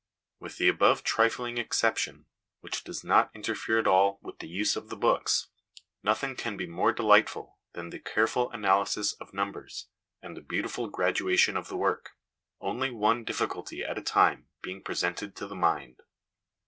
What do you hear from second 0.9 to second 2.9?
trifling exception, which